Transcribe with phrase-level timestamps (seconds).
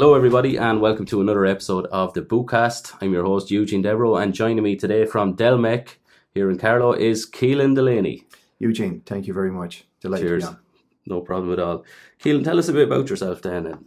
[0.00, 2.94] Hello, everybody, and welcome to another episode of the Bootcast.
[3.02, 5.96] I'm your host, Eugene Devereaux, and joining me today from Delmec
[6.32, 8.26] here in Carlow is Kealan Delaney.
[8.58, 9.84] Eugene, thank you very much.
[10.00, 10.44] Delighted Cheers.
[10.44, 10.60] to be on.
[11.04, 11.84] No problem at all.
[12.18, 13.84] Kealan, tell us a bit about yourself then, and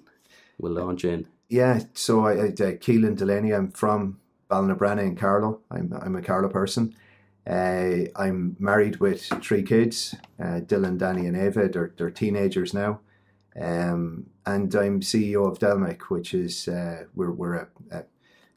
[0.60, 1.26] we'll launch in.
[1.50, 3.52] Yeah, so I, I uh, Kealan Delaney.
[3.52, 4.20] I'm from
[4.52, 5.62] Ballinabranna in Carlow.
[5.72, 6.96] I'm I'm a Carlow person.
[7.48, 11.70] Uh, I'm married with three kids, uh, Dylan, Danny, and Ava.
[11.70, 13.00] They're, they're teenagers now.
[13.60, 18.04] Um, and I'm CEO of Delmec, which is uh, we're we're a, a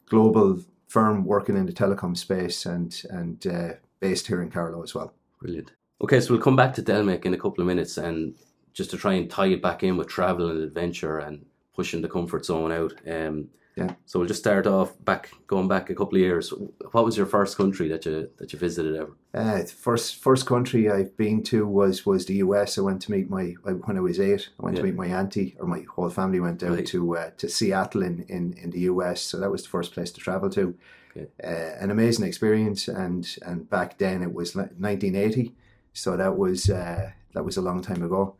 [0.09, 4.93] global firm working in the telecom space and and uh, based here in Carlow as
[4.95, 5.13] well.
[5.39, 5.71] Brilliant.
[6.01, 8.35] Okay, so we'll come back to Delmec in a couple of minutes, and
[8.73, 11.45] just to try and tie it back in with travel and adventure and
[11.75, 12.93] pushing the comfort zone out.
[13.09, 13.93] Um, Yeah.
[14.07, 16.51] So we'll just start off back, going back a couple of years.
[16.93, 19.11] What was your first country that you that you visited ever?
[19.35, 22.77] Uh, the first first country I've been to was was the US.
[22.77, 24.49] I went to meet my when I was eight.
[24.59, 24.81] I went Yeah.
[24.81, 26.87] to meet my auntie, or my whole family went down Right.
[26.87, 29.21] to uh, to Seattle in, in in the US.
[29.21, 30.73] So that was the first place to travel to.
[31.15, 31.27] Okay.
[31.43, 35.53] Uh, an amazing experience, and and back then it was 1980,
[35.93, 38.35] so that was uh, that was a long time ago.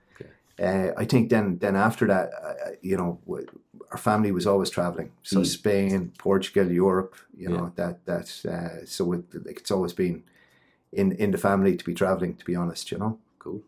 [0.59, 3.45] Uh, I think then then after that, uh, you know, w-
[3.91, 5.11] our family was always traveling.
[5.21, 5.45] So Mm.
[5.45, 7.71] Spain, Portugal, Europe, you know Yeah.
[7.75, 10.23] that that uh, so it, like it's always been
[10.91, 12.35] in in the family to be traveling.
[12.37, 13.17] To be honest, you know.
[13.39, 13.61] Cool.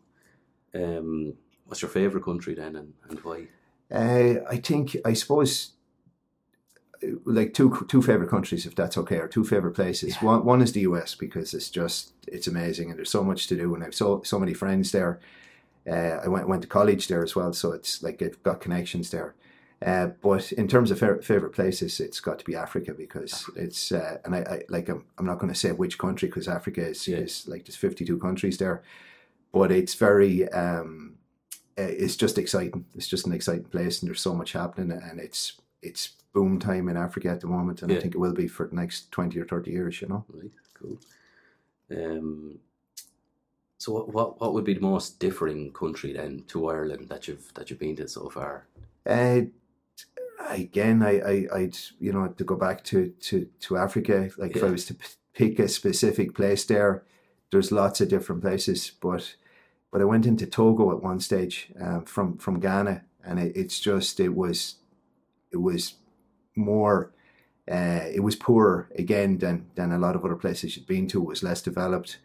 [0.74, 1.34] Um,
[1.66, 3.48] what's your favorite country then, and, and why?
[3.92, 5.74] Uh, I think I suppose
[7.04, 10.16] uh, like two two favorite countries, if that's okay, or two favorite places.
[10.16, 10.26] Yeah.
[10.26, 13.56] One one is the US because it's just it's amazing and there's so much to
[13.56, 15.20] do, and I've so so many friends there.
[15.90, 19.10] Uh, I went went to college there as well, so it's like I've got connections
[19.10, 19.34] there.
[19.86, 23.92] Uh, but in terms of fa- favorite places, it's got to be Africa because it's
[23.92, 26.86] uh, and I, I like I'm, I'm not going to say which country because Africa
[26.86, 27.18] is, Yeah.
[27.20, 28.84] is like there's 52 countries there,
[29.54, 31.16] but it's very um,
[31.78, 32.86] it's just exciting.
[32.96, 36.90] It's just an exciting place, and there's so much happening, and it's it's boom time
[36.90, 37.98] in Africa at the moment, and Yeah.
[37.98, 40.02] I think it will be for the next 20 or 30 years.
[40.02, 40.26] You know.
[40.28, 41.00] Right, cool.
[41.90, 42.60] Um,
[43.80, 47.54] so what, what what would be the most differing country then to Ireland that you've
[47.54, 48.68] that you've been to so far?
[49.06, 49.42] Uh,
[50.50, 54.30] again, I, I, I'd you know to go back to to to Africa.
[54.38, 57.04] Like if I was to p- pick a specific place there,
[57.52, 58.92] there's lots of different places.
[59.02, 59.36] But
[59.92, 63.80] but I went into Togo at one stage um, from from Ghana, and it, it's
[63.80, 64.76] just it was
[65.52, 65.96] it was
[66.56, 67.14] more.
[67.72, 71.22] Uh, it was poorer again than than a lot of other places you'd been to.
[71.22, 72.18] It was less developed.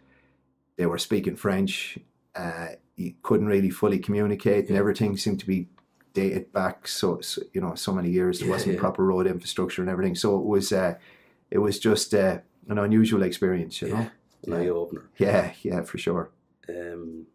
[0.76, 1.98] They were speaking French.
[2.34, 5.68] Uh, you couldn't really fully communicate, and everything seemed to be
[6.12, 8.38] dated back so, so you know so many years.
[8.38, 8.80] There Yeah, wasn't yeah.
[8.80, 10.14] proper road infrastructure and everything.
[10.14, 10.94] So it was uh,
[11.50, 14.10] it was just uh, an unusual experience, you know.
[14.46, 14.56] Yeah.
[14.56, 15.08] eye opener.
[15.18, 16.30] Yeah, yeah, for sure.
[16.68, 17.26] Um,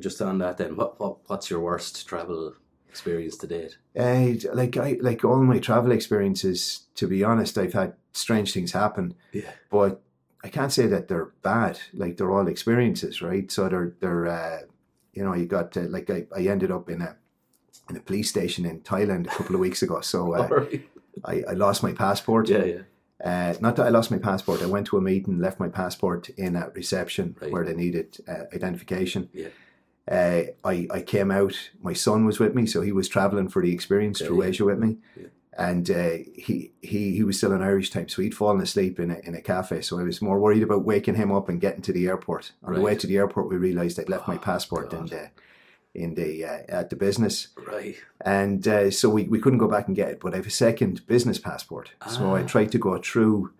[0.00, 2.54] just on that then, what, what what's your worst travel
[2.88, 3.78] experience to date?
[3.98, 6.86] Uh, like I like all my travel experiences.
[6.96, 10.00] To be honest, I've had strange things happen, Yeah, but
[10.44, 11.78] I can't say that they're bad.
[11.92, 13.50] Like they're all experiences, right?
[13.50, 14.58] So they're they're uh,
[15.14, 17.16] you know you got to, like I, I ended up in a
[17.90, 20.00] in a police station in Thailand a couple of weeks ago.
[20.02, 20.88] So uh, Alright.
[21.24, 22.48] I, I lost my passport.
[22.48, 22.82] yeah, yeah.
[23.24, 24.60] Uh, not that I lost my passport.
[24.62, 27.50] I went to a meeting, left my passport in at reception Right.
[27.52, 29.30] where they needed uh, identification.
[29.32, 29.48] Yeah.
[30.10, 31.54] Uh, I, I came out.
[31.80, 34.48] My son was with me, so he was traveling for the experience Yeah, through yeah.
[34.50, 34.98] Asia with me.
[35.16, 35.28] Yeah.
[35.56, 39.10] And uh, he, he he was still in Irish time, so he'd fallen asleep in
[39.12, 39.82] a, in a cafe.
[39.82, 42.52] So I was more worried about waking him up and getting to the airport.
[42.64, 45.30] On the way to the airport, we realised I'd left my Oh, passport in the
[45.94, 47.48] in the uh, at the business.
[47.68, 47.94] Right.
[48.24, 50.50] And uh, so we, we couldn't go back and get it, but I have a
[50.50, 51.92] second business passport.
[52.08, 52.46] So I Ah.
[52.46, 53.52] tried to go through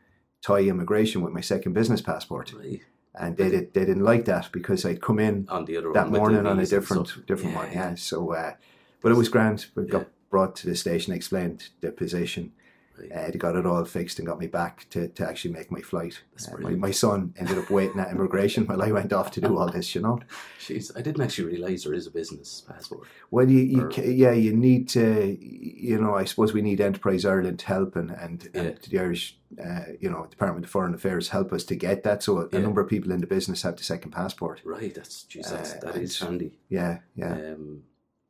[0.43, 2.83] Thai immigration with my second business passport, Right.
[3.15, 6.11] and they did, they didn't like that because I'd come in On the other that
[6.11, 7.73] one with the morning on a different different Yeah, one.
[7.73, 7.89] yeah.
[7.91, 7.95] Yeah.
[7.95, 8.55] So, uh,
[9.01, 9.67] but it was grand.
[9.77, 10.09] We got Yeah.
[10.35, 12.51] Brought to the station, explained the position.
[12.99, 13.13] Right.
[13.13, 15.81] Uh, they got it all fixed and got me back to, to actually make my
[15.81, 16.21] flight.
[16.49, 19.57] Uh, my, my son ended up waiting at immigration while I went off to do
[19.59, 19.95] all this.
[19.95, 20.19] You know.
[20.61, 23.07] Jeez, I didn't actually realise there is a business passport.
[23.31, 23.91] Well, you, you Or-
[24.23, 28.49] yeah, you need to, you know, I suppose we need Enterprise Ireland help and, and,
[28.55, 28.61] Yeah.
[28.63, 32.23] and the Irish, uh, you know, Department of Foreign Affairs help us to get that.
[32.25, 32.61] So a Yeah.
[32.61, 34.61] number of people in the business have the second passport.
[34.65, 34.95] Right.
[34.95, 36.59] That's geez, that's, Uh, that is and- handy.
[36.69, 37.33] Yeah, yeah.
[37.55, 37.83] Um,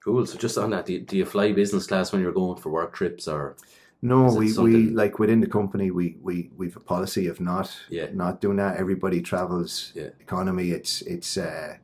[0.04, 0.26] cool.
[0.26, 2.70] So just on that, do you, do you fly business class when you're going for
[2.70, 3.56] work trips or?
[4.02, 8.08] No, we, we like within the company, we we we've a policy of not Yeah.
[8.12, 8.76] not doing that.
[8.76, 10.10] Everybody travels Yeah.
[10.20, 10.72] economy.
[10.72, 11.76] It's it's uh,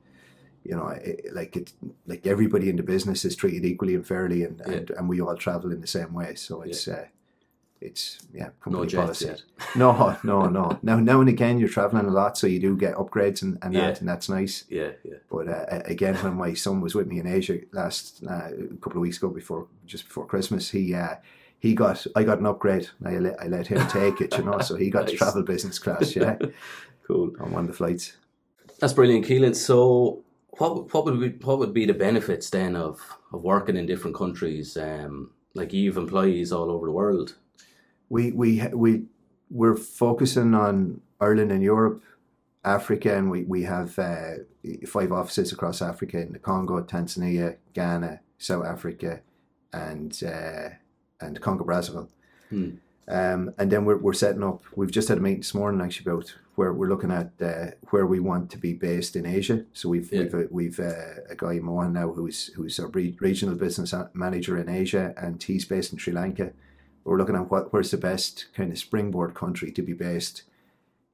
[0.63, 1.73] you know it, like it
[2.07, 4.73] like everybody in the business is treated equally and fairly, and Yeah.
[4.75, 6.35] and, and we all travel in the same way.
[6.35, 7.07] So it's uh,
[7.81, 9.27] it's yeah No company jets policy.
[9.27, 9.43] yet.
[9.77, 10.79] No, no, no.
[10.83, 13.73] Now, now and again, you're traveling a lot, so you do get upgrades and, and
[13.75, 13.81] Yeah.
[13.89, 14.65] that, and that's nice.
[14.69, 15.17] Yeah, yeah.
[15.31, 18.99] But uh, again, when my son was with me in Asia last uh, a couple
[18.99, 21.17] of weeks ago, before just before Christmas, he uh,
[21.59, 22.89] he got I got an upgrade.
[23.05, 24.59] I let, I let him take it, you know.
[24.61, 26.37] So he got to travel business class, yeah,
[27.07, 27.33] Cool.
[27.41, 28.17] on one of the flights.
[28.81, 29.55] That's brilliant, Kealan.
[29.57, 30.23] So,
[30.59, 33.01] what what would be what would be the benefits then of
[33.33, 34.77] of working in different countries?
[34.77, 37.37] Um, like you've employees all over the world.
[38.11, 39.05] We we we
[39.51, 42.03] we're focusing on Ireland and Europe,
[42.65, 44.33] Africa, and we we have uh,
[44.87, 49.21] five offices across Africa in the Congo, Tanzania, Ghana, South Africa,
[49.73, 50.71] and uh,
[51.21, 52.09] and Congo Brazzaville.
[52.51, 52.71] Hmm.
[53.09, 54.63] Um, and then we're, we're setting up.
[54.77, 58.07] We've just had a meeting this morning actually about where we're looking at uh, where
[58.07, 59.65] we want to be based in Asia.
[59.73, 60.23] So we've Yeah.
[60.23, 64.59] we've a, we've uh, a guy Mohan now who's who's our re- regional business manager
[64.59, 66.53] in Asia, and he's based in Sri Lanka.
[67.05, 70.43] We're looking at what where's the best kind of springboard country to be based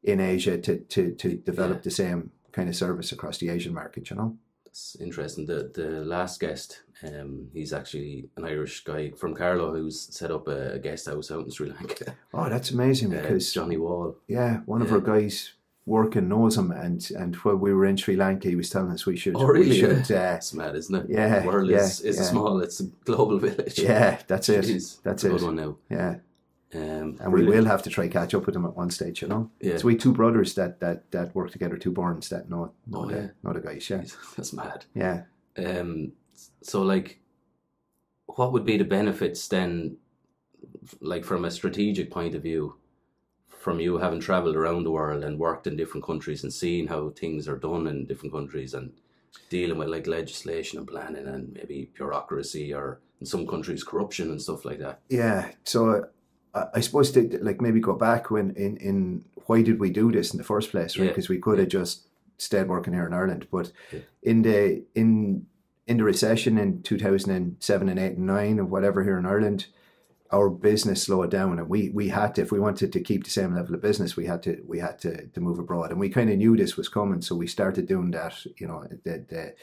[0.02, 1.82] in Asia to to to develop Yeah.
[1.84, 4.10] the same kind of service across the Asian market.
[4.10, 4.36] You know.
[4.64, 5.46] That's interesting.
[5.46, 10.48] The the last guest, um, he's actually an Irish guy from Carlow who's set up
[10.48, 12.14] a guest house out in Sri Lanka.
[12.34, 14.16] Oh, that's amazing Uh, because Johnny Wall.
[14.28, 15.52] Yeah, one of our guys
[15.86, 19.06] working knows him, and and when we were in Sri Lanka, he was telling us
[19.06, 19.36] we should.
[19.36, 19.68] Oh, really?
[19.70, 21.06] We should, uh, That's mad, isn't it?
[21.08, 22.22] yeah, the world yeah, is, is yeah.
[22.24, 22.60] small.
[22.60, 23.78] It's a global village.
[23.78, 24.64] yeah, that's it.
[24.64, 25.40] Jeez, That's it.
[25.42, 25.76] one now.
[25.88, 26.16] Yeah,
[26.74, 29.28] Um, and we will have to try catch up with him at one stage, you
[29.28, 29.50] know.
[29.60, 29.78] Yeah.
[29.78, 33.06] So we two brothers that that that work together, two Burns that know know, Oh,
[33.06, 33.26] the, yeah.
[33.42, 33.88] know the guys.
[33.88, 34.02] Yeah,
[34.36, 34.84] That's mad.
[34.94, 35.22] yeah.
[35.56, 36.12] Um,
[36.62, 37.20] so like,
[38.26, 39.96] what would be the benefits then,
[41.00, 42.74] like from a strategic point of view,
[43.66, 47.10] from you having travelled around the world and worked in different countries and seeing how
[47.10, 48.92] things are done in different countries and
[49.50, 54.40] dealing with like legislation and planning and maybe bureaucracy or in some countries corruption and
[54.40, 55.00] stuff like that.
[55.08, 56.04] Yeah, so
[56.54, 60.12] I, I suppose to like maybe go back when in in why did we do
[60.12, 61.06] this in the first place, right?
[61.06, 61.10] Yeah.
[61.10, 62.06] Because we could have just
[62.38, 64.02] stayed working here in Ireland, but Yeah.
[64.22, 65.46] in the in
[65.88, 69.18] in the recession in two thousand and seven and eight and nine or whatever here
[69.18, 69.66] in Ireland,
[70.30, 73.30] our business slowed down, and we we had to if we wanted to keep the
[73.30, 76.08] same level of business, we had to we had to to move abroad, and we
[76.08, 78.34] kind of knew this was coming, so we started doing that.
[78.56, 79.54] You know, the, the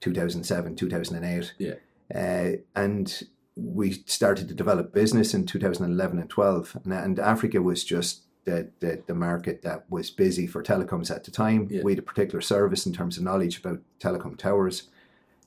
[0.00, 1.54] 2007, 2008.
[1.58, 1.74] Yeah.
[2.14, 3.22] Uh, and
[3.56, 6.78] we started to develop business in 2011 and 12.
[6.84, 11.24] And, and Africa was just the, the, the market that was busy for telecoms at
[11.24, 11.68] the time.
[11.70, 11.82] Yeah.
[11.82, 14.84] We had a particular service in terms of knowledge about telecom towers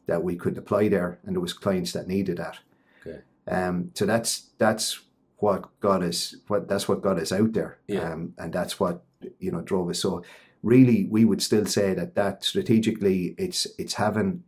[0.07, 2.59] that we could deploy there, and there was clients that needed that.
[3.47, 4.99] Um, so that's that's
[5.37, 8.11] what got us what that's what got us out there, Yeah.
[8.13, 9.03] um, and that's what
[9.39, 9.99] you know drove us.
[9.99, 10.23] So
[10.63, 14.43] really, we would still say that that strategically, it's it's having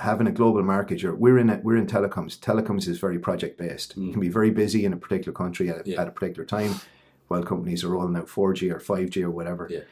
[0.00, 1.00] having a global market.
[1.02, 1.62] You're, we're in it.
[1.62, 2.36] We're in telecoms.
[2.38, 3.96] Telecoms is very project based.
[3.96, 4.08] Mm.
[4.08, 6.00] It can be very busy in a particular country at a, Yeah.
[6.00, 6.74] at a particular time,
[7.28, 9.68] while companies are rolling out four G or five G or whatever.
[9.70, 9.84] Yeah.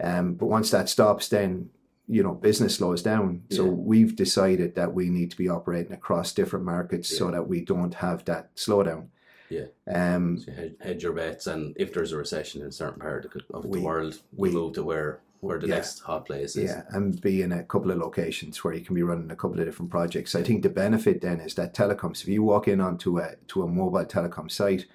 [0.00, 1.70] Um, but once that stops, then
[2.08, 3.42] you know business slows down.
[3.50, 7.64] So we've decided that we need to be operating across different markets so that we
[7.64, 9.08] don't have that slowdown.
[9.50, 9.66] Yeah.
[9.86, 13.24] Um, So hedge, hedge your bets, and if there's a recession in a certain part
[13.54, 15.76] of the, We- world, we- move to where where the Yeah.
[15.76, 16.64] next hot place is.
[16.64, 19.60] Yeah, and be in a couple of locations where you can be running a couple
[19.60, 20.34] of different projects.
[20.34, 23.62] I think the benefit then is that telecoms, if you walk in onto a to
[23.62, 24.86] a mobile telecom site,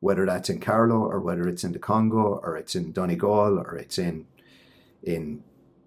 [0.00, 3.76] whether that's in Carlow or whether it's in the Congo or it's in Donegal or
[3.76, 4.26] it's in
[5.02, 5.42] in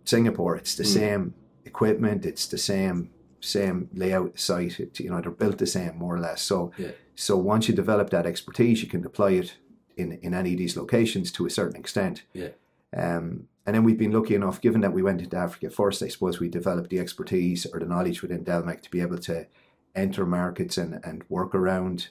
[0.08, 0.94] Singapore, it's the Mm.
[1.00, 1.34] same
[1.66, 3.10] equipment, it's the same
[3.40, 4.80] same layout site.
[4.80, 6.42] It, you know, they're built the same more or less.
[6.42, 6.92] So Yeah.
[7.14, 9.54] so once you develop that expertise, you can deploy it
[9.96, 12.24] in in any of these locations to a certain extent.
[12.34, 12.50] Yeah.
[12.96, 16.08] Um, and then we've been lucky enough, given that we went into Africa first, I
[16.08, 19.46] suppose we developed the expertise or the knowledge within Delmec to be able to
[19.94, 22.08] enter markets and, and work around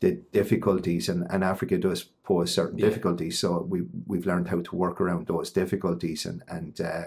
[0.00, 1.08] the difficulties.
[1.08, 2.88] And, and Africa does pose certain Yeah.
[2.88, 3.38] difficulties.
[3.42, 3.78] So we,
[4.10, 7.06] we've learned how to work around those difficulties and, and uh,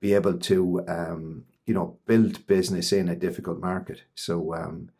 [0.00, 0.56] be able to,
[0.98, 3.98] um, you know, build business in a difficult market.
[4.14, 4.90] So, um,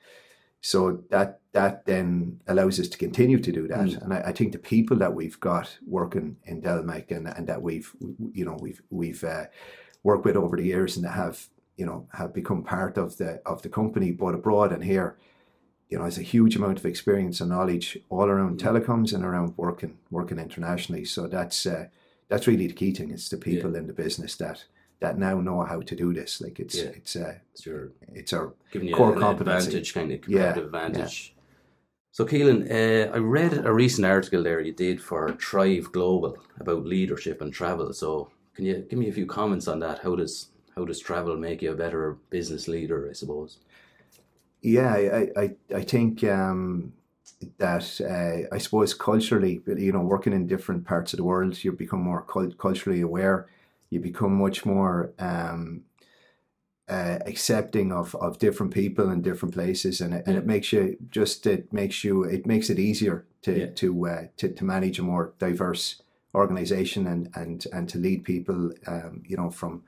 [0.61, 0.79] so
[1.11, 3.89] that that then allows us to continue to do that.
[3.89, 4.03] Mm.
[4.03, 7.63] And I, I think the people that we've got working in Delmec and, and that
[7.67, 7.91] we've
[8.39, 9.47] you know we've we've uh,
[10.03, 11.39] worked with over the years and that have
[11.77, 15.11] you know have become part of the of the company both abroad and here.
[15.93, 18.63] You know, has a huge amount of experience and knowledge all around Mm.
[18.67, 21.05] telecoms and around working working internationally.
[21.05, 21.89] So that's uh,
[22.31, 23.11] that's really the key thing.
[23.11, 24.65] It's the people in the business that
[25.01, 26.41] that now know how to do this.
[26.41, 26.93] Like it's Yeah.
[26.99, 29.69] it's uh, It's your it's our giving you Core competency.
[29.69, 31.35] advantage, kind of Yeah, competitive advantage.
[32.15, 36.87] So, Kealan, uh, I read a recent article there you did for Thrive Global about
[36.87, 37.93] leadership and travel.
[37.93, 39.99] So, can you give me a few comments on that?
[39.99, 43.09] How does how does travel make you a better business leader?
[43.11, 43.59] I suppose.
[44.63, 46.93] Yeah, I, I, I think um,
[47.59, 51.73] that uh, I suppose culturally, you know, working in different parts of the world, you
[51.73, 53.49] become more cul- culturally aware.
[53.91, 55.83] You become much more um,
[56.89, 60.97] uh, accepting of, of different people and different places, and it, and it makes you
[61.11, 63.67] just it makes you it makes it easier to Yeah.
[63.77, 66.03] to, uh, to to manage a more diverse
[66.35, 69.85] organization and and and to lead people, um, you know, from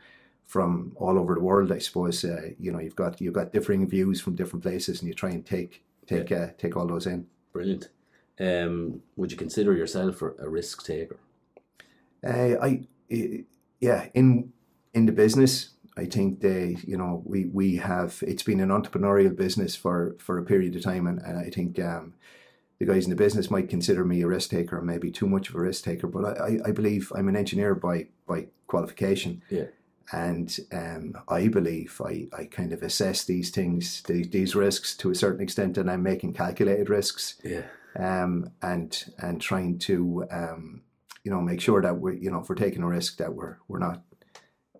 [0.46, 1.72] from all over the world.
[1.72, 5.08] I suppose uh, you know you've got you've got differing views from different places, and
[5.08, 7.26] you try and take take uh, take all those in.
[7.52, 7.88] Brilliant.
[8.40, 11.18] Um, would you consider yourself a risk taker?
[12.26, 13.44] Uh, I, I-
[13.80, 14.52] yeah, in
[14.94, 19.36] in the business, I think they, you know, we we have it's been an entrepreneurial
[19.36, 22.14] business for for a period of time, and, and I think um,
[22.78, 25.48] the guys in the business might consider me a risk taker, or maybe too much
[25.50, 26.06] of a risk taker.
[26.06, 29.66] But I, I, I believe I'm an engineer by by qualification, Yeah.
[30.12, 35.10] And um, I believe I, I kind of assess these things, these, these risks to
[35.10, 37.66] a certain extent, and I'm making calculated risks Yeah.
[37.98, 40.82] um, and and trying to um,
[41.24, 43.56] you know make sure that we you know if we're taking a risk that we're
[43.68, 44.02] we're not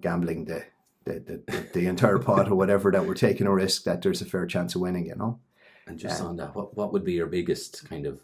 [0.00, 0.64] gambling the
[1.04, 4.22] the, the, the, the entire pot or whatever that we're taking a risk that there's
[4.22, 5.38] a fair chance of winning you know
[5.86, 6.26] And just Yeah.
[6.28, 8.20] on that, what what would be your biggest kind of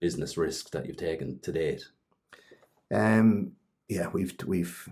[0.00, 1.84] business risk that you've taken to date?
[2.92, 3.52] um,
[3.88, 4.88] yeah we've we've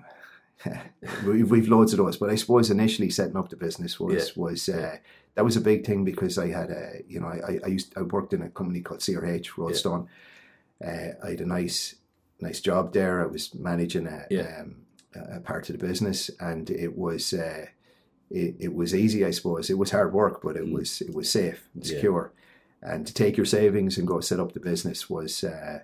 [1.26, 4.42] we've we've loads of those but I suppose initially setting up the business was Yeah.
[4.42, 4.96] was uh,
[5.34, 8.02] that was a big thing because I had a you know I, I used I
[8.02, 10.08] worked in a company called CRH Roadstone
[10.84, 11.96] uh, I had a nice
[12.40, 14.60] nice job there I was managing a Yeah.
[14.60, 14.76] um,
[15.14, 17.66] a part of the business and it was uh,
[18.30, 20.72] it, it was easy I suppose it was hard work but it Mm.
[20.72, 21.94] was it was safe and Yeah.
[21.94, 22.32] secure
[22.82, 25.80] and to take your savings and go set up the business was uh,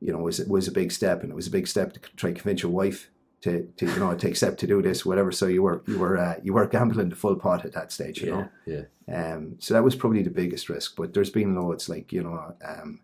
[0.00, 2.30] you know was was a big step and it was a big step to try
[2.32, 3.10] to convince your wife
[3.44, 6.16] to, to you know to accept to do this whatever so you were you were
[6.26, 8.84] uh, you were gambling the full pot at that stage you know yeah.
[9.32, 10.96] um, so that was probably the biggest risk.
[10.96, 13.00] But there's been loads like you know, um,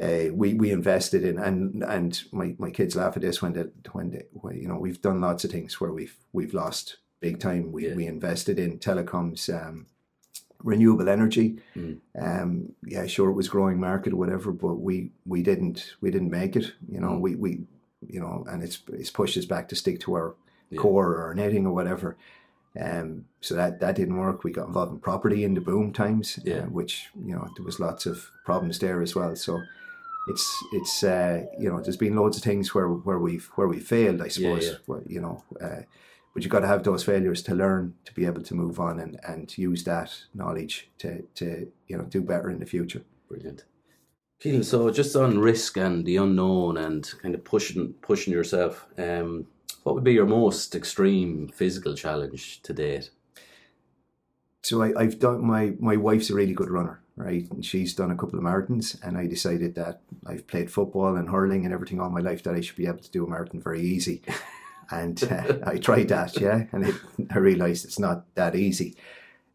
[0.00, 3.64] uh, we we invested in and and my, my kids laugh at this when they,
[3.92, 7.40] when they, when you know we've done lots of things where we've we've lost big
[7.40, 7.72] time.
[7.72, 7.94] We Yeah.
[7.96, 9.48] we invested in telecoms.
[9.52, 9.86] Um,
[10.64, 11.98] renewable energy Mm.
[12.18, 16.30] um yeah sure it was growing market or whatever but we we didn't we didn't
[16.30, 17.20] make it you know Mm.
[17.20, 17.50] we we
[18.08, 20.34] you know and it's it's pushed us back to stick to our
[20.70, 20.80] Yeah.
[20.80, 22.16] core or our knitting or whatever
[22.80, 24.44] um, so that that didn't work.
[24.44, 26.56] We got involved in property in the boom times, Yeah.
[26.64, 29.34] uh, which you know there was lots of problems there as well.
[29.36, 29.62] So
[30.28, 33.80] it's it's uh, you know there's been loads of things where where we've where we
[33.80, 34.66] failed, I suppose.
[34.66, 34.78] yeah.
[34.86, 35.82] Well, you know, uh,
[36.34, 39.00] but you got to have those failures to learn to be able to move on
[39.00, 41.46] and, and use that knowledge to to
[41.88, 43.02] you know do better in the future.
[43.28, 43.64] Brilliant.
[44.42, 49.46] Kealan, so just on risk and the unknown and kind of pushing pushing yourself, um,
[49.82, 53.10] what would be your most extreme physical challenge to date?
[54.62, 57.50] So I, I've done my my wife's a really good runner, right?
[57.50, 61.30] And she's done a couple of marathons, and I decided that I've played football and
[61.30, 63.60] hurling and everything all my life that I should be able to do a marathon
[63.60, 64.22] very easy.
[64.88, 66.94] And uh, I tried that, yeah, and it,
[67.32, 68.94] I realised it's not that easy.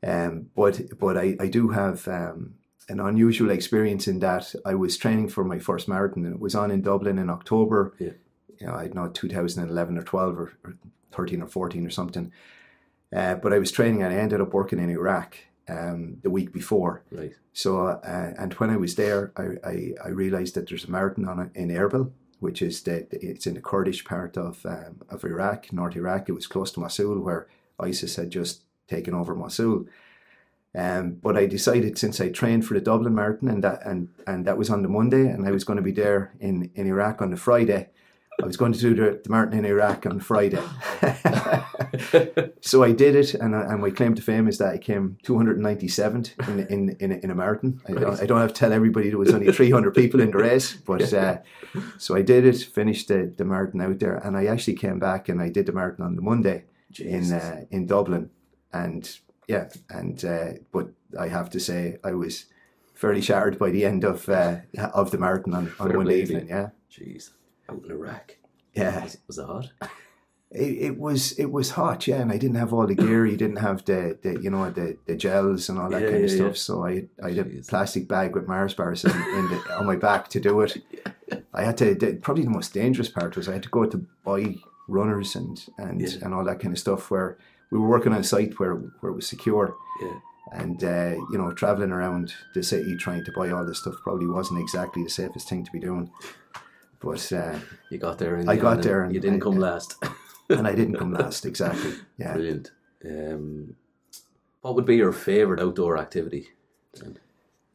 [0.04, 2.56] Um, but but I, I do have um,
[2.92, 6.56] an unusual experience in that I was training for my first marathon, and it was
[6.56, 7.94] on in Dublin in October.
[8.00, 8.12] Yeah.
[8.60, 10.78] You know, I don't know 2011 or 12 or, or
[11.12, 12.32] 13 or 14 or something.
[13.16, 16.54] Uh, but I was training and I ended up working in Iraq um, the week
[16.54, 17.04] before.
[17.12, 17.34] Right.
[17.54, 21.28] So, uh, and when I was there, I, I, I realized that there's a marathon
[21.28, 25.74] on in Erbil, which is the, it's in the Kurdish part of um, of Iraq,
[25.74, 26.30] North Iraq.
[26.30, 27.48] It was close to Mosul, where
[27.80, 29.88] ISIS had just taken over Mosul.
[30.74, 34.46] Um, but I decided since I trained for the Dublin Marathon and that and, and
[34.46, 37.22] that was on the Monday, and I was going to be there in, in Iraq
[37.22, 37.90] on the Friday.
[38.42, 40.64] I was going to do the, the marathon in Iraq on Friday.
[42.62, 45.18] so I did it, and, I, and my claim to fame is that I came
[45.24, 47.82] 297th in in in, a- in a marathon.
[47.88, 50.38] I, don't, I don't have to tell everybody there was only 300 people in the
[50.38, 51.40] race, but uh,
[51.98, 55.30] so I did it, finished the, the marathon out there, and I actually came back
[55.30, 56.64] and I did the marathon on the Monday
[56.98, 58.30] in uh, in Dublin,
[58.74, 59.20] and
[59.52, 59.66] yeah,
[60.00, 60.88] and uh, but
[61.20, 62.46] I have to say I was
[62.94, 64.58] fairly shattered by the end of uh,
[64.94, 66.48] of the marathon on, on one evening.
[66.50, 67.32] Yeah, Jeez.
[67.70, 68.38] Out in Iraq.
[68.74, 69.04] yeah.
[69.04, 69.68] Was, was it hot?
[70.54, 73.26] It, it was it was hot, yeah, and I didn't have all the gear.
[73.26, 76.24] You didn't have the, the you know the, the gels and all that Yeah, kind
[76.26, 76.56] of yeah, stuff.
[76.58, 76.68] yeah.
[76.68, 76.94] So I
[77.24, 80.40] I had a plastic bag with Mars bars in, in the, on my back to
[80.42, 80.74] do it.
[81.54, 81.96] I had to.
[81.96, 84.56] The, probably the most dangerous part was I had to go to buy
[84.90, 87.10] runners and and and all that kind of stuff.
[87.10, 87.38] Where
[87.72, 90.20] we were working on a site where where it was secure, Yeah.
[90.52, 94.28] and uh, you know traveling around the city trying to buy all this stuff probably
[94.28, 96.12] wasn't exactly the safest thing to be doing.
[97.00, 97.58] But uh,
[97.90, 98.36] You got there.
[98.38, 99.96] In I the got there and you didn't I- come last.
[100.50, 101.94] and I didn't come last exactly.
[102.18, 102.34] Yeah.
[102.34, 102.72] Brilliant.
[103.06, 103.76] Um,
[104.62, 106.50] what would be your favorite outdoor activity?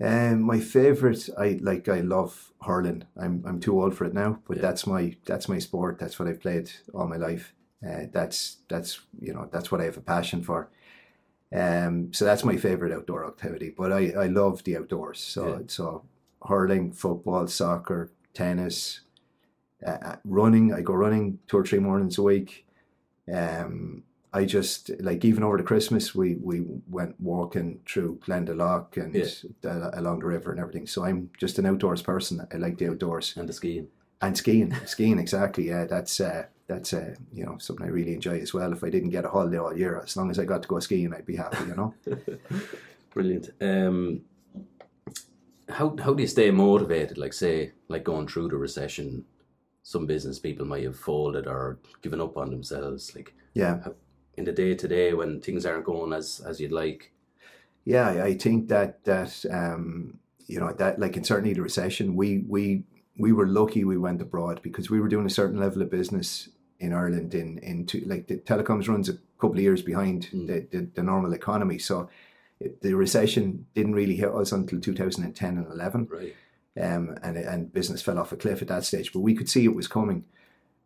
[0.00, 1.88] Um, my favorite, I like.
[1.88, 3.05] I love hurling.
[3.17, 4.62] I'm I'm too old for it now, but Yeah.
[4.62, 5.99] that's my that's my sport.
[5.99, 7.55] That's what I've played all my life.
[7.87, 10.69] Uh, that's that's you know that's what I have a passion for.
[11.55, 13.73] Um, so that's my favorite outdoor activity.
[13.76, 15.21] But I, I love the outdoors.
[15.21, 15.59] So Yeah.
[15.69, 16.02] so
[16.49, 19.00] hurling, football, soccer, tennis,
[19.87, 20.73] uh, uh, running.
[20.75, 22.66] I go running two or three mornings a week.
[23.33, 24.02] Um,
[24.33, 29.71] I just like even over the Christmas we we went walking through Glendalough and Yeah.
[29.71, 30.87] uh, along the river and everything.
[30.87, 32.47] So I'm just an outdoors person.
[32.52, 33.88] I like the outdoors And the skiing.
[34.21, 34.75] and skiing.
[34.87, 35.69] skiing exactly.
[35.69, 38.73] Yeah, that's uh, that's uh, you know something I really enjoy as well.
[38.73, 40.80] If I didn't get a holiday all year, as long as I got to go
[40.80, 41.64] skiing, I'd be happy.
[41.68, 41.94] You know.
[43.14, 43.50] Brilliant.
[43.61, 44.23] Um,
[45.68, 47.18] how how do you stay motivated?
[47.18, 49.25] Like say, like going through the recession,
[49.82, 53.14] some business people might have folded or given up on themselves.
[53.14, 53.80] Like Yeah.
[54.37, 57.12] in the day to day when things aren't going as as you'd like.
[57.85, 62.16] Yeah, I- I think that that um, you know that like in certainly the recession,
[62.16, 62.85] we we
[63.18, 66.49] we were lucky we went abroad because we were doing a certain level of business
[66.78, 70.47] in Ireland in into like the telecoms runs a couple of years behind Mm.
[70.47, 72.09] the, the the normal economy, so
[72.61, 76.35] it, the recession didn't really hit us until 2010 and 11 Right.
[76.80, 79.12] um, and and business fell off a cliff at that stage.
[79.12, 80.25] But we could see it was coming,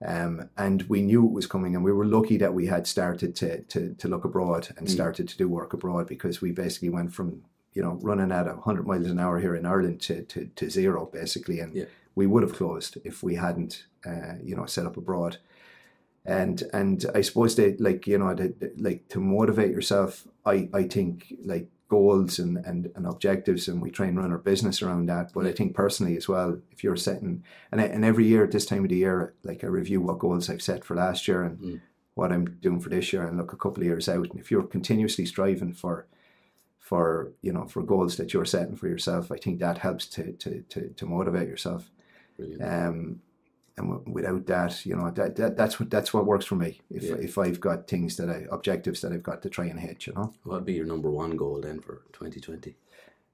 [0.05, 3.35] um, and we knew it was coming, and we were lucky that we had started
[3.37, 4.91] to to, to look abroad and Mm.
[4.91, 7.43] started to do work abroad because we basically went from
[7.75, 11.07] you know running at hundred miles an hour here in Ireland to to, to zero
[11.13, 11.85] basically, and Yeah.
[12.15, 15.39] we would have closed if we hadn't uh, you know set up abroad.
[16.25, 20.69] And and I suppose that like you know the, the- like to motivate yourself, I
[20.73, 24.81] I think like goals and, and, and objectives and we try and run our business
[24.81, 25.33] around that.
[25.35, 28.53] But I think personally as well, if you're setting and I, and every year at
[28.53, 31.43] this time of the year, like I review what goals I've set for last year
[31.43, 31.81] and Mm.
[32.15, 34.31] what I'm doing for this year and look a couple of years out.
[34.31, 36.07] And if you're continuously striving for
[36.79, 40.33] for you know for goals that you're setting for yourself, I think that helps to
[40.33, 41.91] to to, to motivate yourself.
[42.37, 42.63] Brilliant.
[42.63, 43.21] Um,
[43.81, 46.81] and w- without that, you know that, that that's what that's what works for me.
[46.91, 47.15] If Yeah.
[47.17, 50.13] if I've got things that I objectives that I've got to try and hit, you
[50.15, 50.33] know.
[50.45, 52.77] what would be your number one goal then for 2020?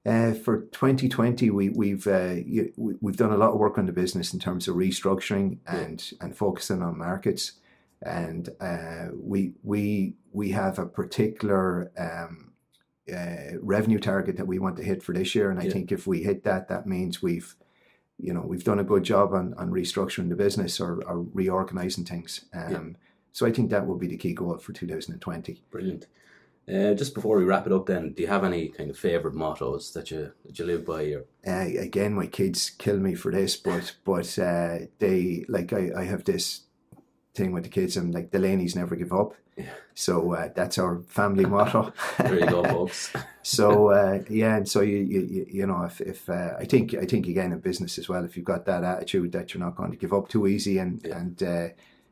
[0.05, 3.85] Uh, for 2020, we, we've uh, you, we, we've done a lot of work on
[3.85, 5.75] the business in terms of restructuring Yeah.
[5.79, 7.53] and and focusing on markets,
[8.01, 12.53] and uh, we we we have a particular um,
[13.13, 15.71] uh, revenue target that we want to hit for this year, and I Yeah.
[15.73, 17.55] think if we hit that, that means we've
[18.19, 22.05] you know we've done a good job on, on restructuring the business or, or reorganizing
[22.05, 22.45] things.
[22.53, 22.83] Um, Yeah.
[23.31, 25.61] So I think that will be the key goal for 2020.
[25.69, 26.07] Brilliant.
[26.67, 29.35] Uh, just before we wrap it up, then, do you have any kind of favorite
[29.35, 31.03] mottos that you that you live by?
[31.03, 35.91] Or uh, again, my kids kill me for this, but but uh, they like I,
[35.95, 36.61] I have this
[37.37, 37.95] thing with the kids.
[37.97, 39.33] and like Delaney's never give up.
[39.55, 39.69] Yeah.
[39.95, 41.93] So uh, that's our family motto.
[42.19, 43.11] there you go, folks.
[43.43, 47.05] so uh, yeah, and so you you, you- know if if uh, I think I
[47.05, 49.91] think again in business as well, if you've got that attitude that you're not going
[49.91, 51.17] to give up too easy, and Yeah.
[51.19, 51.67] and uh,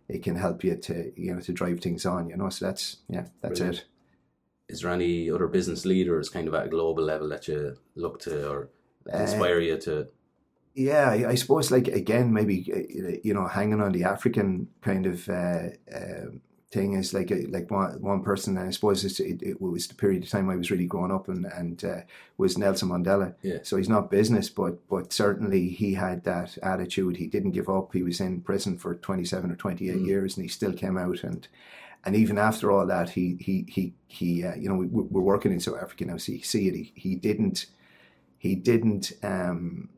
[0.07, 2.29] it can help you to you know to drive things on.
[2.29, 3.79] You know, so that's yeah, that's Brilliant.
[3.79, 3.85] it.
[4.73, 8.19] Is there any other business leaders, kind of at a global level, that you look
[8.21, 8.69] to or
[9.13, 10.07] Uh, inspire you to?
[10.75, 15.29] Yeah, I, suppose like again maybe uh, you know hanging on the African kind of
[15.29, 18.57] uh, um thing is like a, like one one person.
[18.57, 21.11] And I suppose it's, it, it was the period of time I was really growing
[21.13, 22.01] up and and uh,
[22.37, 23.35] was Nelson Mandela.
[23.41, 23.59] Yeah.
[23.63, 27.17] So he's not business, but but certainly he had that attitude.
[27.17, 27.93] He didn't give up.
[27.93, 30.07] He was in prison for twenty seven or twenty eight Mm.
[30.07, 31.47] years, and he still came out and.
[32.07, 34.43] And even after all that, he he he he.
[34.45, 36.75] Uh, you know, we, we're working in South Africa now, so you see it.
[36.75, 37.65] He, he didn't,
[38.37, 39.11] he didn't.
[39.23, 39.89] Um,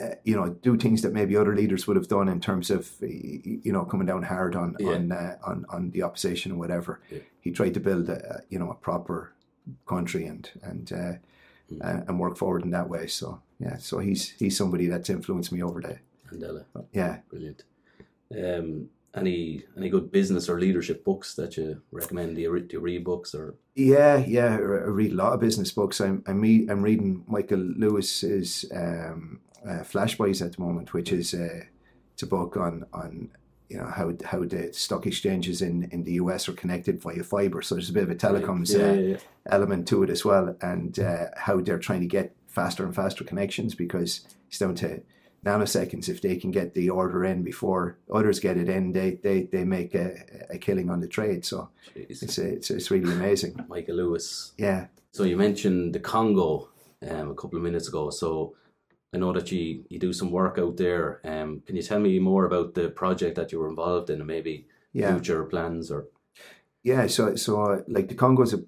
[0.00, 2.90] uh, you know, do things that maybe other leaders would have done in terms of,
[3.00, 4.88] you know, coming down hard on Yeah.
[4.94, 7.00] on, uh, on on the opposition or whatever.
[7.10, 7.20] Yeah.
[7.40, 9.32] He tried to build a, you know a proper
[9.86, 11.12] country and and uh,
[11.72, 11.82] Mm.
[11.84, 13.06] uh, and work forward in that way.
[13.08, 16.00] So yeah, so he's he's somebody that's influenced me over there.
[16.30, 17.64] Mandela, Yeah, brilliant.
[18.30, 22.36] Um, any any good business or leadership books that you recommend?
[22.36, 23.54] Do you, re- do you read books or?
[23.74, 24.54] yeah, yeah.
[24.56, 26.00] I I read a lot of business books.
[26.00, 31.12] I'm I'm, re- I'm reading Michael Lewis's um, uh, Flash Boys at the moment, which
[31.12, 31.64] is uh,
[32.12, 33.30] it's a book on on
[33.68, 37.62] you know how how the stock exchanges in, in the US are connected via fiber.
[37.62, 39.16] So there's a bit of a telecoms yeah, uh, yeah, yeah.
[39.50, 43.24] element to it as well, and uh, how they're trying to get faster and faster
[43.24, 45.02] connections because it's down to
[45.44, 46.08] nanoseconds.
[46.08, 49.64] If they can get the order in before others get it in, they they, they
[49.64, 50.14] make a,
[50.50, 51.44] a killing on the trade.
[51.44, 52.22] So Jeez.
[52.22, 53.64] it's it's it's really amazing.
[53.68, 54.52] Michael Lewis.
[54.58, 56.68] Yeah, So you mentioned the Congo
[57.08, 58.10] um, a couple of minutes ago.
[58.10, 58.54] So
[59.14, 61.20] I know that you, you do some work out there.
[61.24, 64.26] Um, can you tell me more about the project that you were involved in and
[64.26, 65.12] maybe yeah.
[65.12, 66.06] future plans or?
[66.82, 68.64] Yeah, so so uh, like the Congo is a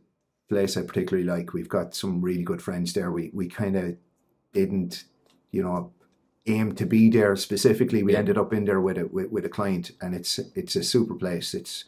[0.48, 1.52] place I particularly like.
[1.52, 3.12] We've got some really good friends there.
[3.12, 3.96] We we kind of
[4.52, 5.04] didn't,
[5.52, 5.92] you know,
[6.46, 8.02] aim to be there specifically.
[8.02, 8.20] We Yeah.
[8.20, 11.14] ended up in there with a with, with a client, and it's it's a super
[11.14, 11.54] place.
[11.54, 11.84] It's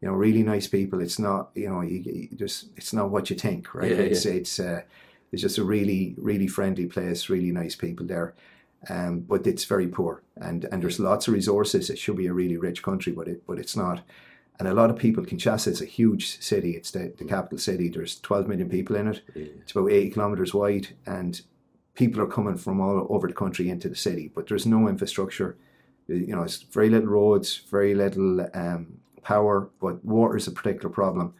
[0.00, 1.00] you know, really nice people.
[1.00, 3.90] It's not, you know, you, you just it's not what you think, right?
[3.90, 4.82] Yeah, it's it's uh,
[5.32, 8.34] it's just a really really friendly place, really nice people there.
[8.88, 11.90] Um, but it's very poor, and and there's lots of resources.
[11.90, 14.02] It should be a really rich country, but it but it's not.
[14.58, 16.72] And a lot of people, Kinshasa is a huge city.
[16.72, 17.88] It's the, the capital city.
[17.88, 19.22] There's 12 million people in it.
[19.34, 19.44] Yeah.
[19.62, 21.40] It's about 80 kilometers wide, and
[21.94, 24.32] people are coming from all over the country into the city.
[24.34, 25.56] But there's no infrastructure.
[26.08, 30.88] You know, it's very little roads, very little um, power, but water is a particular
[30.88, 31.34] problem.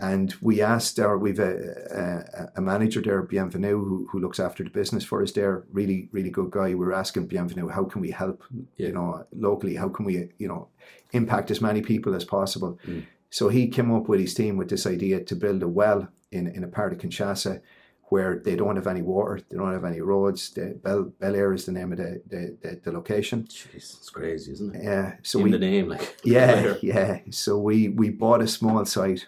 [0.00, 4.64] And we asked our, we've a, a, a manager there, Bienvenue, who, who looks after
[4.64, 5.64] the business for us there.
[5.72, 6.68] Really, really good guy.
[6.68, 8.42] We were asking Bienvenue, how can we help,
[8.76, 8.88] Yeah.
[8.88, 9.76] you know, locally?
[9.76, 10.68] How can we, you know,
[11.12, 12.78] impact as many people as possible?
[12.86, 13.04] Mm.
[13.28, 16.46] So he came up with his team with this idea to build a well in,
[16.46, 17.60] in a part of Kinshasa
[18.04, 20.50] where they don't have any water, they don't have any roads.
[20.50, 23.44] The Bel, Bel Air is the name of the, the, the, the location.
[23.44, 24.82] Jeez, it's crazy, isn't it?
[24.82, 25.14] Yeah.
[25.22, 27.20] So In we, the name, like yeah, yeah.
[27.30, 29.26] So we we bought a small site.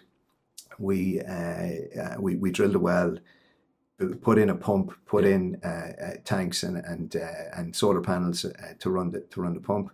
[0.79, 1.69] We uh,
[2.01, 3.17] uh, we we drilled a well,
[4.21, 5.35] put in a pump, put Yeah.
[5.35, 9.41] in uh, uh, tanks and and uh, and solar panels uh, to run the to
[9.41, 9.91] run the pump,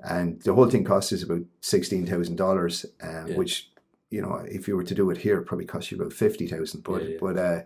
[0.00, 3.36] and the whole thing cost us about sixteen thousand dollars, um, Yeah.
[3.36, 3.70] which
[4.10, 6.46] you know if you were to do it here, it probably cost you about fifty
[6.46, 6.82] thousand.
[6.84, 7.60] But Yeah, but uh,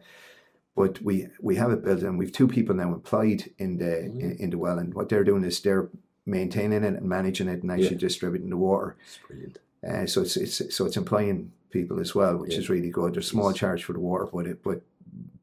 [0.74, 4.37] but we we have it built and we've two people now employed in the in,
[4.38, 5.88] in the well, and what they're doing is they're
[6.26, 8.07] maintaining it and managing it and actually Yeah.
[8.09, 8.96] distributing the water.
[9.05, 9.59] it's brilliant.
[9.83, 12.59] Uh, so it's, it's so it's employing people as well, which Yeah.
[12.59, 13.14] is really good.
[13.14, 14.83] There's a small charge for the water, but it, but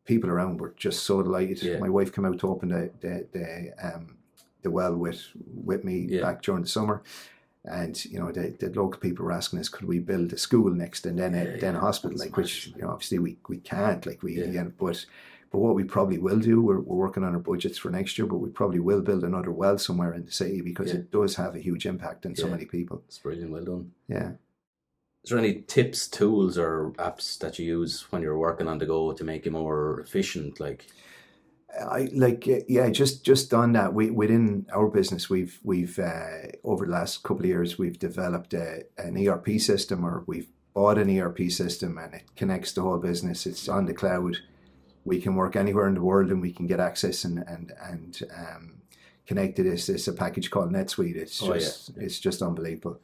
[0.06, 1.62] people around were just so delighted.
[1.64, 1.80] Yeah.
[1.80, 4.18] My wife came out to open the the, the um
[4.62, 5.22] the well with
[5.70, 6.22] with me Yeah.
[6.22, 7.02] back during the summer.
[7.66, 10.72] And you know the, the local people were asking us, could we build a school
[10.72, 12.18] next and then a, Yeah, then a hospital?
[12.18, 14.46] That's Like which you know obviously we, we can't like we Yeah.
[14.46, 14.64] yeah.
[14.78, 15.06] but
[15.52, 18.28] but what we probably will do, we're, we're working on our budgets for next year,
[18.28, 21.00] but we probably will build another well somewhere in the city because Yeah.
[21.00, 23.02] it does have a huge impact on so many people.
[23.08, 23.52] It's brilliant.
[23.52, 23.92] Well done.
[24.10, 24.32] Yeah.
[25.28, 28.86] Is there any tips, tools, or apps that you use when you're working on the
[28.86, 30.58] go to make you more efficient?
[30.58, 30.86] Like,
[31.78, 33.94] I like uh, yeah, just just on that.
[33.94, 38.54] We within our business, we've we've uh, over the last couple of years, we've developed
[38.54, 42.98] a, an ERP system, or we've bought an ERP system, and it connects the whole
[42.98, 43.46] business.
[43.46, 44.38] It's on the cloud.
[45.04, 48.24] We can work anywhere in the world, and we can get access and and and
[48.34, 48.76] um,
[49.26, 49.90] connect to this.
[49.90, 51.18] It's a package called NetSuite.
[51.18, 51.56] It's Oh, yeah.
[51.56, 53.02] just it's just unbelievable.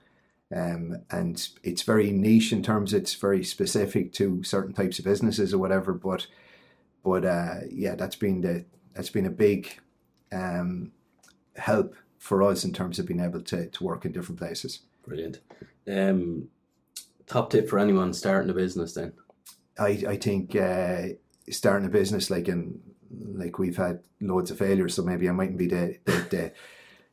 [0.53, 5.53] Um, and it's very niche in terms it's very specific to certain types of businesses
[5.53, 6.27] or whatever but
[7.03, 9.79] but uh, yeah that's been the that's been a big
[10.31, 10.91] um,
[11.55, 15.39] help for us in terms of being able to, to work in different places brilliant.
[15.87, 16.49] Um,
[17.25, 19.13] top tip for anyone starting a business then?
[19.79, 21.07] I, I think uh,
[21.49, 25.57] starting a business like in like we've had loads of failures so maybe I mightn't
[25.57, 26.51] be the the, the,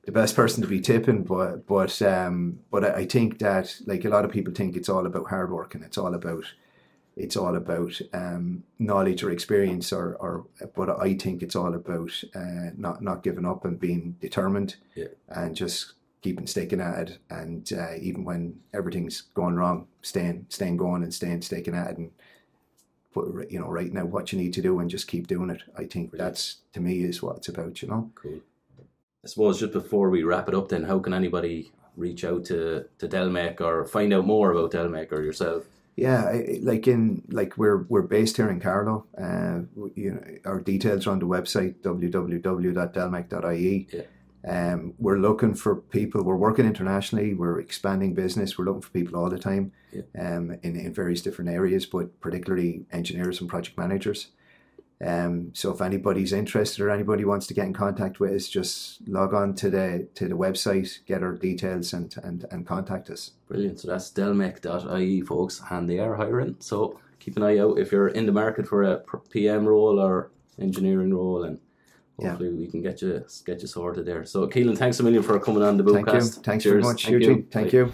[0.04, 4.04] the best person to be tipping but but um but I, I think that like
[4.04, 6.44] a lot of people think it's all about hard work and it's all about
[7.16, 12.12] it's all about um, knowledge or experience or, or but I think it's all about
[12.34, 15.08] uh, not not giving up and being determined Yeah.
[15.28, 20.76] and just keeping sticking at it and uh, even when everything's going wrong staying staying
[20.78, 22.10] going and staying sticking at it and
[23.12, 25.62] put you know right now what you need to do and just keep doing it
[25.76, 26.18] I think Brilliant.
[26.18, 28.40] that's to me is what it's about you know Cool.
[29.24, 32.86] I suppose just before we wrap it up, then how can anybody reach out to
[32.98, 35.64] to Delmec or find out more about Delmec or yourself?
[35.96, 39.04] Yeah, I- like in like we're we're based here in Carlow.
[39.18, 39.60] Uh,
[39.94, 43.88] you know, our details are on the website www.delmec.ie.
[43.92, 44.02] Yeah.
[44.42, 46.22] Um, we're looking for people.
[46.24, 47.34] We're working internationally.
[47.34, 48.56] We're expanding business.
[48.56, 50.02] We're looking for people all the time, Yeah.
[50.18, 54.28] um, in in various different areas, but particularly engineers and project managers.
[55.02, 59.06] Um, so if anybody's interested or anybody wants to get in contact with us, just
[59.08, 63.32] log on to the to the website, get our details, and and and contact us.
[63.48, 63.80] Brilliant.
[63.80, 66.56] So that's delmec.ie, folks, and they are hiring.
[66.58, 70.30] So keep an eye out if you're in the market for a PM role or
[70.58, 71.58] engineering role, and
[72.18, 72.30] Yeah.
[72.30, 74.26] hopefully we can get you get you sorted there.
[74.26, 76.20] So Kealan, thanks a million for coming on the Thank you.
[76.20, 77.36] Thanks very much, Thank Eugene.
[77.38, 77.46] you.
[77.50, 77.90] Thank you.